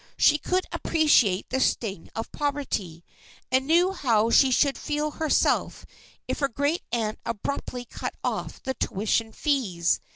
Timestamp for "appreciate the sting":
0.71-2.09